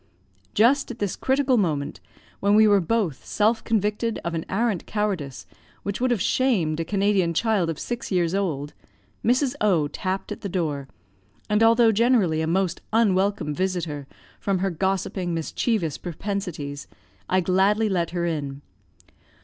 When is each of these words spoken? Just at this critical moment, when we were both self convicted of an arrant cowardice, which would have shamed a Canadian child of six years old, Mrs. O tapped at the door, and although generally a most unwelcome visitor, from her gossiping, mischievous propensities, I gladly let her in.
Just 0.55 0.89
at 0.89 0.97
this 0.97 1.15
critical 1.15 1.57
moment, 1.57 1.99
when 2.39 2.55
we 2.55 2.67
were 2.67 2.81
both 2.81 3.23
self 3.23 3.63
convicted 3.63 4.17
of 4.25 4.33
an 4.33 4.47
arrant 4.49 4.87
cowardice, 4.87 5.45
which 5.83 6.01
would 6.01 6.09
have 6.09 6.19
shamed 6.23 6.79
a 6.79 6.83
Canadian 6.83 7.35
child 7.35 7.69
of 7.69 7.77
six 7.79 8.11
years 8.11 8.33
old, 8.33 8.73
Mrs. 9.23 9.53
O 9.61 9.87
tapped 9.87 10.31
at 10.31 10.41
the 10.41 10.49
door, 10.49 10.87
and 11.51 11.61
although 11.61 11.91
generally 11.91 12.41
a 12.41 12.47
most 12.47 12.81
unwelcome 12.91 13.53
visitor, 13.53 14.07
from 14.39 14.57
her 14.57 14.71
gossiping, 14.71 15.35
mischievous 15.35 15.99
propensities, 15.99 16.87
I 17.29 17.39
gladly 17.39 17.87
let 17.87 18.09
her 18.09 18.25
in. 18.25 18.63